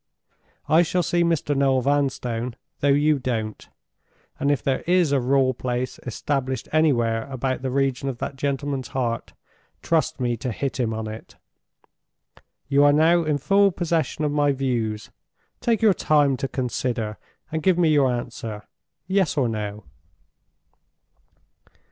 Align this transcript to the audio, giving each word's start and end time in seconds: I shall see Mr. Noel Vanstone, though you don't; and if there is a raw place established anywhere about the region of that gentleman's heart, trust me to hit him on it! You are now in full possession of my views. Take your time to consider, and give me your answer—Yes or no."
I 0.67 0.81
shall 0.81 1.03
see 1.03 1.23
Mr. 1.23 1.55
Noel 1.55 1.81
Vanstone, 1.81 2.55
though 2.79 2.87
you 2.87 3.19
don't; 3.19 3.69
and 4.39 4.49
if 4.49 4.63
there 4.63 4.81
is 4.87 5.11
a 5.11 5.19
raw 5.19 5.53
place 5.53 5.99
established 6.07 6.67
anywhere 6.71 7.29
about 7.29 7.61
the 7.61 7.69
region 7.69 8.09
of 8.09 8.17
that 8.17 8.35
gentleman's 8.35 8.87
heart, 8.97 9.33
trust 9.83 10.19
me 10.19 10.37
to 10.37 10.51
hit 10.51 10.79
him 10.79 10.91
on 10.91 11.05
it! 11.07 11.35
You 12.67 12.83
are 12.83 12.93
now 12.93 13.23
in 13.25 13.37
full 13.37 13.71
possession 13.71 14.25
of 14.25 14.31
my 14.31 14.51
views. 14.53 15.11
Take 15.59 15.83
your 15.83 15.93
time 15.93 16.35
to 16.37 16.47
consider, 16.47 17.19
and 17.51 17.61
give 17.61 17.77
me 17.77 17.89
your 17.89 18.11
answer—Yes 18.11 19.37
or 19.37 19.47
no." 19.47 19.83